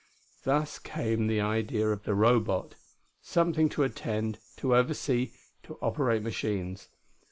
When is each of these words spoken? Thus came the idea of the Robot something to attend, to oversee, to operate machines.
Thus 0.45 0.79
came 0.79 1.27
the 1.27 1.41
idea 1.41 1.87
of 1.89 2.05
the 2.05 2.15
Robot 2.15 2.73
something 3.21 3.69
to 3.69 3.83
attend, 3.83 4.39
to 4.57 4.75
oversee, 4.75 5.31
to 5.61 5.77
operate 5.79 6.23
machines. 6.23 6.87